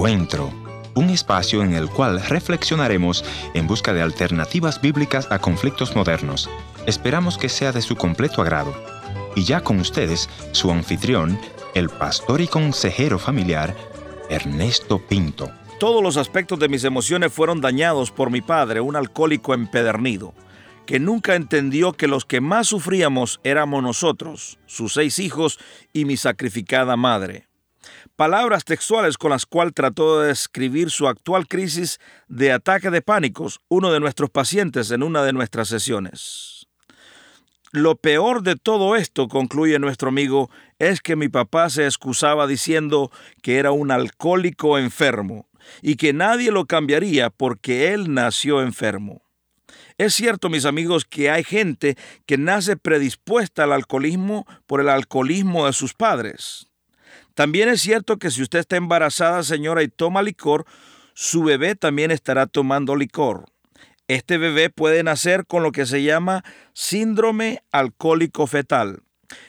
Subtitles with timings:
[0.00, 0.50] Encuentro,
[0.94, 3.22] un espacio en el cual reflexionaremos
[3.52, 6.48] en busca de alternativas bíblicas a conflictos modernos.
[6.86, 8.74] Esperamos que sea de su completo agrado.
[9.36, 11.38] Y ya con ustedes, su anfitrión,
[11.74, 13.76] el pastor y consejero familiar,
[14.30, 15.50] Ernesto Pinto.
[15.78, 20.32] Todos los aspectos de mis emociones fueron dañados por mi padre, un alcohólico empedernido,
[20.86, 25.58] que nunca entendió que los que más sufríamos éramos nosotros, sus seis hijos
[25.92, 27.49] y mi sacrificada madre
[28.20, 31.98] palabras textuales con las cuales trató de describir su actual crisis
[32.28, 36.66] de ataque de pánicos, uno de nuestros pacientes en una de nuestras sesiones.
[37.72, 43.10] Lo peor de todo esto, concluye nuestro amigo, es que mi papá se excusaba diciendo
[43.40, 45.48] que era un alcohólico enfermo
[45.80, 49.22] y que nadie lo cambiaría porque él nació enfermo.
[49.96, 51.96] Es cierto, mis amigos, que hay gente
[52.26, 56.69] que nace predispuesta al alcoholismo por el alcoholismo de sus padres.
[57.40, 60.66] También es cierto que si usted está embarazada, señora, y toma licor,
[61.14, 63.46] su bebé también estará tomando licor.
[64.08, 69.04] Este bebé puede nacer con lo que se llama síndrome alcohólico fetal.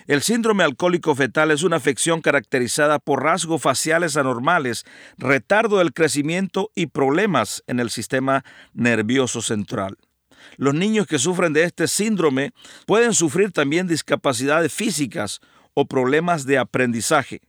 [0.08, 4.86] El síndrome alcohólico fetal es una afección caracterizada por rasgos faciales anormales,
[5.18, 9.98] retardo del crecimiento y problemas en el sistema nervioso central.
[10.56, 12.54] Los niños que sufren de este síndrome
[12.86, 15.42] pueden sufrir también discapacidades físicas
[15.74, 17.42] o problemas de aprendizaje.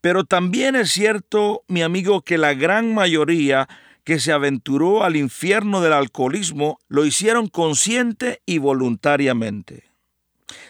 [0.00, 3.68] Pero también es cierto, mi amigo, que la gran mayoría
[4.04, 9.84] que se aventuró al infierno del alcoholismo lo hicieron consciente y voluntariamente.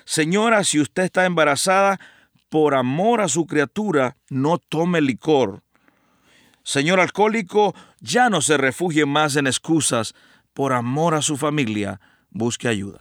[0.04, 1.98] Señora, si usted está embarazada,
[2.48, 5.62] por amor a su criatura, no tome licor.
[6.62, 10.14] Señor alcohólico, ya no se refugie más en excusas.
[10.52, 12.00] Por amor a su familia,
[12.30, 12.98] busque ayuda.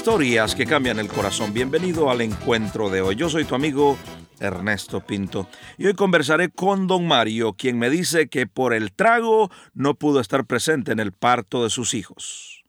[0.00, 1.52] Historias que cambian el corazón.
[1.52, 3.16] Bienvenido al encuentro de hoy.
[3.16, 3.98] Yo soy tu amigo
[4.40, 5.46] Ernesto Pinto
[5.76, 10.20] y hoy conversaré con don Mario, quien me dice que por el trago no pudo
[10.20, 12.64] estar presente en el parto de sus hijos.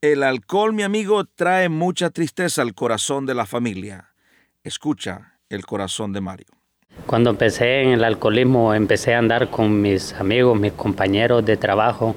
[0.00, 4.08] El alcohol, mi amigo, trae mucha tristeza al corazón de la familia.
[4.64, 6.48] Escucha el corazón de Mario.
[7.06, 12.16] Cuando empecé en el alcoholismo, empecé a andar con mis amigos, mis compañeros de trabajo.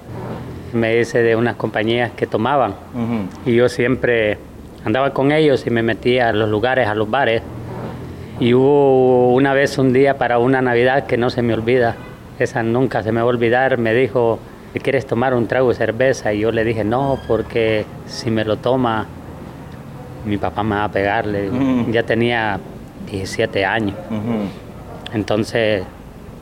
[0.73, 2.75] Me hice de unas compañías que tomaban
[3.45, 4.39] y yo siempre
[4.85, 7.41] andaba con ellos y me metía a los lugares, a los bares.
[8.39, 11.95] Y hubo una vez un día para una Navidad que no se me olvida,
[12.39, 14.39] esa nunca se me va a olvidar, me dijo,
[14.81, 16.33] ¿quieres tomar un trago de cerveza?
[16.33, 19.07] Y yo le dije, no, porque si me lo toma,
[20.25, 21.49] mi papá me va a pegarle.
[21.91, 22.59] Ya tenía
[23.09, 23.95] 17 años.
[25.13, 25.83] Entonces,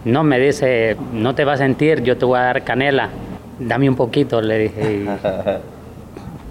[0.04, 3.10] no me dice, no te va a sentir, yo te voy a dar canela.
[3.60, 5.06] Dame un poquito, le dije.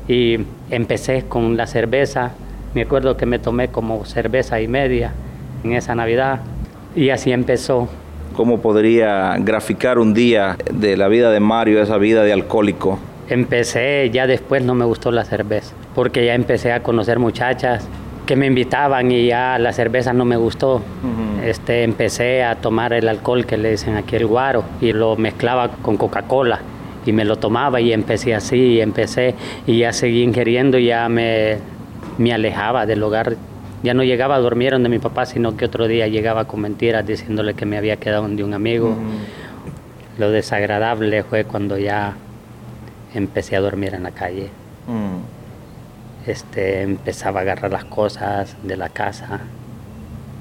[0.09, 0.39] Y
[0.73, 2.33] empecé con la cerveza.
[2.75, 5.13] Me acuerdo que me tomé como cerveza y media
[5.63, 6.41] en esa Navidad.
[6.97, 7.89] Y así empezó.
[8.35, 12.99] ¿Cómo podría graficar un día de la vida de Mario, esa vida de alcohólico?
[13.29, 17.87] Empecé, ya después no me gustó la cerveza, porque ya empecé a conocer muchachas
[18.27, 20.83] que me invitaban y ya la cerveza no me gustó.
[21.45, 25.69] este, empecé a tomar el alcohol que le dicen aquí el guaro y lo mezclaba
[25.83, 26.61] con Coca-Cola
[27.05, 29.35] y me lo tomaba y empecé así, y empecé
[29.67, 31.59] y ya seguí ingiriendo y ya me,
[32.19, 33.37] me alejaba del hogar.
[33.83, 37.05] Ya no llegaba a dormir donde mi papá, sino que otro día llegaba con mentiras
[37.05, 38.97] diciéndole que me había quedado de un amigo.
[40.19, 42.15] Lo desagradable fue cuando ya
[43.13, 44.51] empecé a dormir en la calle.
[46.27, 49.41] Este, empezaba a agarrar las cosas de la casa.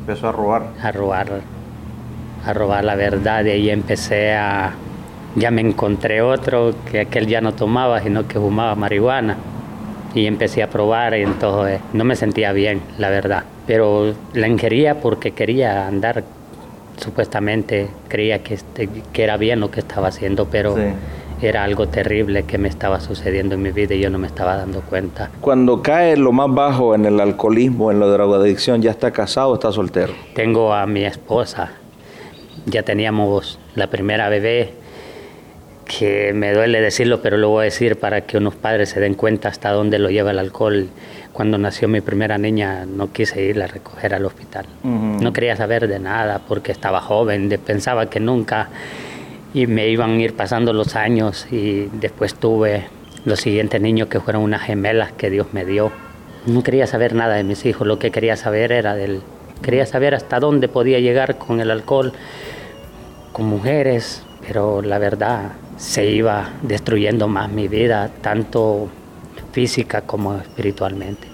[0.01, 0.63] Empezó a robar.
[0.81, 1.41] A robar,
[2.45, 4.73] a robar la verdad y ahí empecé a,
[5.36, 9.38] ya me encontré otro que aquel ya no tomaba, sino que fumaba marihuana.
[10.14, 13.44] Y empecé a probar y entonces no me sentía bien, la verdad.
[13.66, 16.24] Pero la ingería porque quería andar,
[16.97, 20.75] supuestamente creía que, este, que era bien lo que estaba haciendo, pero
[21.41, 24.58] era algo terrible que me estaba sucediendo en mi vida y yo no me estaba
[24.58, 25.32] dando cuenta.
[25.40, 29.53] Cuando cae lo más bajo en el alcoholismo, en la drogadicción, ¿ya está casado o
[29.53, 30.14] está soltero?
[30.35, 31.72] Tengo a mi esposa.
[32.66, 34.80] Ya teníamos la primera bebé
[35.97, 39.14] que me duele decirlo, pero lo voy a decir para que unos padres se den
[39.14, 40.88] cuenta hasta dónde lo lleva el alcohol.
[41.34, 44.66] Cuando nació mi primera niña no quise irla a recoger al hospital.
[44.84, 48.70] No quería saber de nada porque estaba joven, pensaba que nunca
[49.53, 52.85] y me iban a ir pasando los años y después tuve
[53.26, 55.91] los siguientes niños que fueron unas gemelas que Dios me dio.
[56.46, 59.22] No quería saber nada de mis hijos, lo que quería saber era del...
[59.61, 62.14] Quería saber hasta dónde podía llegar con el alcohol,
[63.32, 68.87] con mujeres, pero la verdad se iba destruyendo más mi vida, tanto
[69.51, 71.28] física como espiritualmente.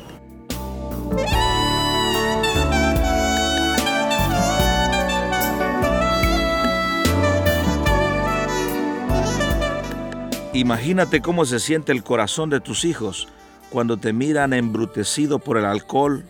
[10.54, 13.28] Imagínate cómo se siente el corazón de tus hijos
[13.70, 16.24] cuando te miran embrutecido por el alcohol,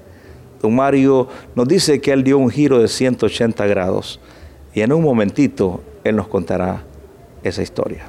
[0.66, 4.20] Don Mario nos dice que él dio un giro de 180 grados
[4.74, 6.82] y en un momentito él nos contará
[7.44, 8.08] esa historia.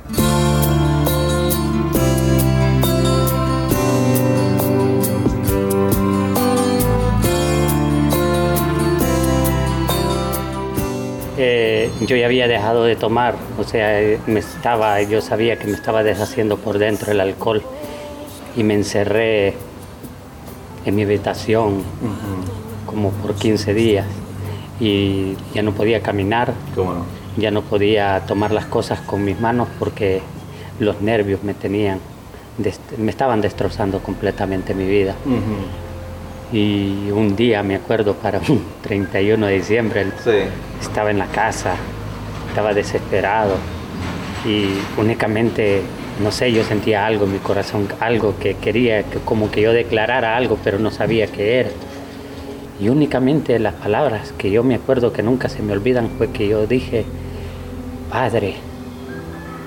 [11.36, 15.74] Eh, yo ya había dejado de tomar, o sea, me estaba, yo sabía que me
[15.74, 17.62] estaba deshaciendo por dentro el alcohol
[18.56, 19.52] y me encerré
[20.86, 21.82] en mi habitación
[22.86, 24.06] como por 15 días
[24.80, 26.54] y ya no podía caminar,
[27.36, 30.22] ya no podía tomar las cosas con mis manos porque
[30.78, 31.98] los nervios me tenían,
[32.98, 35.14] me estaban destrozando completamente mi vida.
[36.52, 40.06] Y un día, me acuerdo, para un 31 de diciembre,
[40.80, 41.74] estaba en la casa,
[42.48, 43.56] estaba desesperado
[44.46, 44.68] y
[45.00, 45.82] únicamente,
[46.22, 49.72] no sé, yo sentía algo en mi corazón, algo que quería, que como que yo
[49.72, 51.70] declarara algo, pero no sabía qué era.
[52.80, 56.48] Y únicamente las palabras que yo me acuerdo que nunca se me olvidan fue que
[56.48, 57.04] yo dije,
[58.10, 58.56] Padre,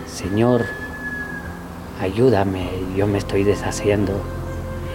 [0.07, 0.65] Señor,
[2.01, 4.13] ayúdame, yo me estoy deshaciendo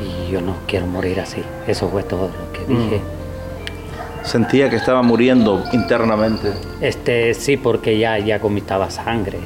[0.01, 1.43] y yo no quiero morir así.
[1.67, 2.99] Eso fue todo lo que dije.
[2.99, 4.25] Mm.
[4.25, 6.53] Sentía que estaba muriendo internamente.
[6.81, 9.39] Este, sí, porque ya, ya vomitaba sangre.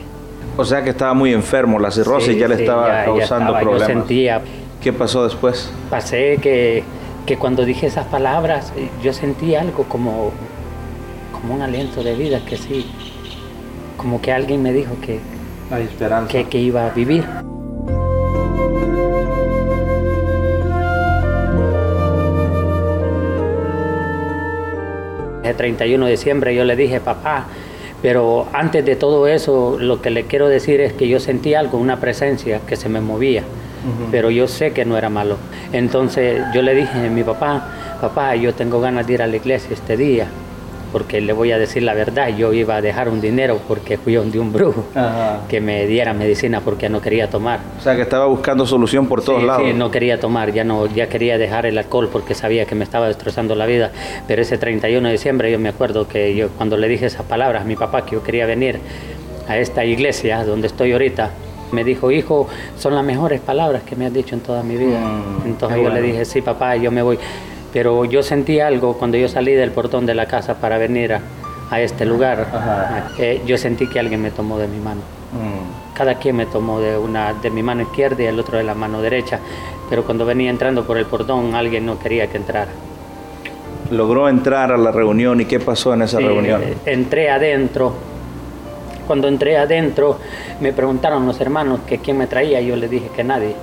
[0.60, 3.88] O sea que estaba muy enfermo, la cirrosis ya le estaba causando problemas.
[3.88, 4.42] Yo sentía.
[4.82, 5.70] ¿Qué pasó después?
[5.88, 6.82] Pasé que,
[7.26, 10.32] que cuando dije esas palabras, yo sentí algo como,
[11.30, 12.90] como un aliento de vida, que sí,
[13.96, 15.20] como que alguien me dijo que,
[15.70, 16.32] Hay esperanza.
[16.32, 17.24] que, que iba a vivir.
[25.44, 27.46] El 31 de diciembre yo le dije, papá,
[28.02, 31.78] pero antes de todo eso, lo que le quiero decir es que yo sentí algo,
[31.78, 33.42] una presencia que se me movía,
[34.10, 35.36] pero yo sé que no era malo.
[35.72, 39.36] Entonces yo le dije a mi papá, papá, yo tengo ganas de ir a la
[39.36, 40.28] iglesia este día
[40.92, 44.14] porque le voy a decir la verdad, yo iba a dejar un dinero porque fui
[44.14, 44.84] de un brujo
[45.48, 47.60] que me diera medicina porque no quería tomar.
[47.78, 49.62] O sea, que estaba buscando solución por todos lados.
[49.66, 52.84] Sí, no quería tomar, ya no ya quería dejar el alcohol porque sabía que me
[52.84, 53.92] estaba destrozando la vida,
[54.26, 57.62] pero ese 31 de diciembre yo me acuerdo que yo cuando le dije esas palabras
[57.62, 58.80] a mi papá que yo quería venir
[59.48, 61.30] a esta iglesia donde estoy ahorita,
[61.72, 65.00] me dijo, hijo, son las mejores palabras que me has dicho en toda mi vida.
[65.00, 67.18] Mm, Entonces yo le dije, sí, papá, yo me voy.
[67.78, 71.12] Pero yo sentí algo cuando yo salí del portón de la casa para venir
[71.70, 72.48] a, este lugar.
[73.20, 75.00] Eh, yo sentí que alguien me tomó de mi mano.
[75.30, 75.94] Mm.
[75.96, 78.74] Cada quien me tomó de una de mi mano izquierda y el otro de la
[78.74, 79.38] mano derecha.
[79.88, 82.72] Pero cuando venía entrando por el portón, alguien no quería que entrara.
[83.92, 86.60] Logró entrar a la reunión y qué pasó en esa reunión.
[86.60, 87.94] Eh, entré adentro.
[89.06, 90.18] Cuando entré adentro
[90.60, 92.60] me preguntaron los hermanos que quién me traía.
[92.60, 93.54] Yo les dije que nadie,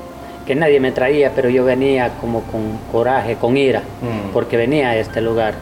[0.46, 4.32] que nadie me traía, pero yo venía como con coraje, con ira, mm.
[4.32, 5.56] porque venía a este lugar.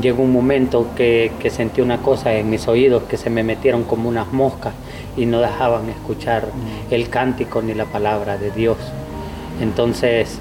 [0.00, 3.84] Llegó un momento que, que sentí una cosa en mis oídos que se me metieron
[3.84, 4.74] como unas moscas
[5.16, 6.92] y no dejaban escuchar mm.
[6.92, 8.76] el cántico ni la palabra de Dios.
[9.60, 10.38] Entonces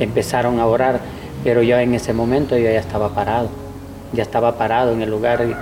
[0.00, 1.00] empezaron a orar,
[1.44, 3.48] pero yo en ese momento yo ya estaba parado,
[4.12, 5.54] ya estaba parado en el lugar y,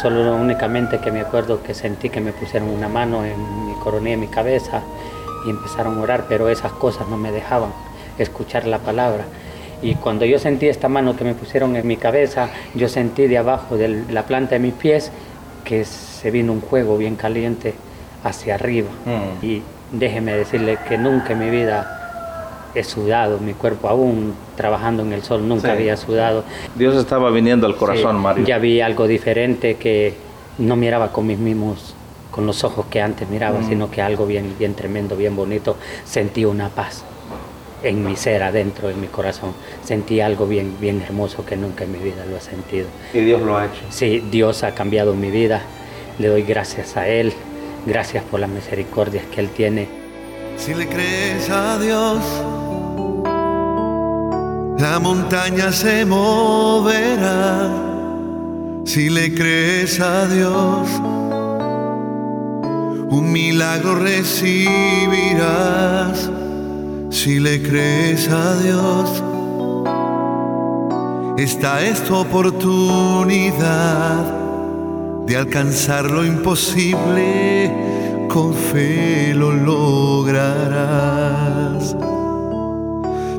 [0.00, 4.14] solo únicamente que me acuerdo que sentí que me pusieron una mano en mi coronilla,
[4.14, 4.82] en mi cabeza
[5.48, 7.70] y empezaron a orar, pero esas cosas no me dejaban
[8.18, 9.24] escuchar la palabra.
[9.80, 13.38] Y cuando yo sentí esta mano que me pusieron en mi cabeza, yo sentí de
[13.38, 15.10] abajo de la planta de mis pies
[15.64, 17.74] que se vino un juego bien caliente
[18.24, 18.90] hacia arriba.
[19.04, 19.44] Mm.
[19.44, 19.62] Y
[19.92, 21.94] déjeme decirle que nunca en mi vida
[22.74, 26.44] he sudado, mi cuerpo aún trabajando en el sol nunca había sudado.
[26.74, 28.44] Dios estaba viniendo al corazón, Mario.
[28.44, 30.14] Ya vi algo diferente que
[30.58, 31.94] no miraba con mis mismos,
[32.38, 33.68] con los ojos que antes miraba, mm.
[33.68, 35.76] sino que algo bien, bien tremendo, bien bonito.
[36.04, 37.02] Sentí una paz
[37.82, 39.54] en mi ser, adentro, en mi corazón.
[39.82, 42.86] Sentí algo bien, bien hermoso que nunca en mi vida lo he sentido.
[43.12, 43.80] ¿Y Dios lo ha hecho?
[43.90, 45.62] Sí, Dios ha cambiado mi vida.
[46.20, 47.32] Le doy gracias a Él.
[47.86, 49.88] Gracias por las misericordias que Él tiene.
[50.56, 52.20] Si le crees a Dios,
[54.78, 57.68] la montaña se moverá.
[58.84, 60.88] Si le crees a Dios,
[63.10, 65.08] un milagro recibirás.
[67.10, 69.22] Si le crees a Dios,
[71.38, 73.58] esta es tu oportunidad
[75.26, 77.70] de alcanzar lo imposible,
[78.28, 80.76] con fe lo lograrás.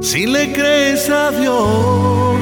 [0.01, 2.39] Si le crees a Dios,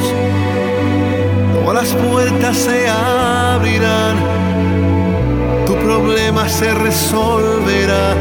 [1.54, 4.37] todas las puertas se abrirán,
[5.98, 8.16] problema se resolverá,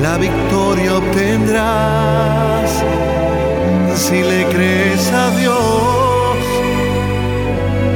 [0.00, 2.70] la victoria obtendrás.
[3.94, 6.36] Si le crees a Dios,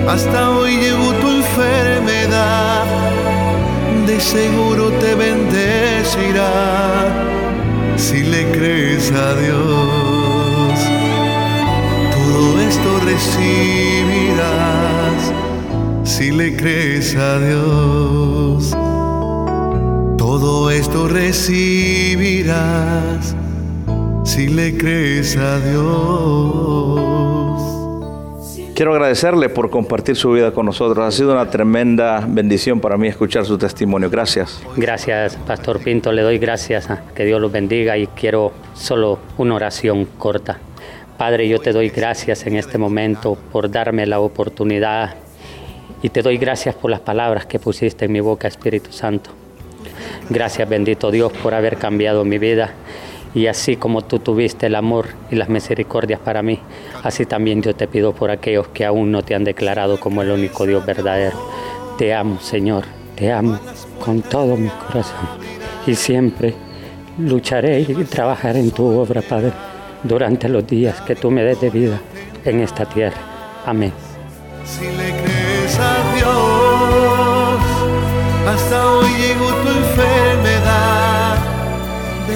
[0.08, 2.84] hasta hoy llegó tu enfermedad,
[4.06, 6.52] de seguro te bendecirá
[7.96, 10.78] si le crees a Dios.
[12.14, 14.26] Todo esto recibirás
[16.06, 18.70] si le crees a Dios.
[20.16, 22.54] Todo esto recibirás
[24.24, 27.00] si le crees a Dios.
[28.76, 31.04] Quiero agradecerle por compartir su vida con nosotros.
[31.04, 34.08] Ha sido una tremenda bendición para mí escuchar su testimonio.
[34.08, 34.62] Gracias.
[34.76, 36.12] Gracias, Pastor Pinto.
[36.12, 36.88] Le doy gracias.
[36.88, 40.60] A que Dios los bendiga y quiero solo una oración corta.
[41.18, 45.16] Padre, yo te doy gracias en este momento por darme la oportunidad
[46.06, 49.30] y te doy gracias por las palabras que pusiste en mi boca, Espíritu Santo.
[50.30, 52.74] Gracias, bendito Dios, por haber cambiado mi vida
[53.34, 56.60] y así como tú tuviste el amor y las misericordias para mí,
[57.02, 60.30] así también yo te pido por aquellos que aún no te han declarado como el
[60.30, 61.36] único Dios verdadero.
[61.98, 62.84] Te amo, Señor,
[63.16, 63.58] te amo
[63.98, 65.26] con todo mi corazón.
[65.88, 66.54] Y siempre
[67.18, 69.50] lucharé y trabajaré en tu obra, Padre,
[70.04, 72.00] durante los días que tú me des de vida
[72.44, 73.18] en esta tierra.
[73.66, 73.92] Amén.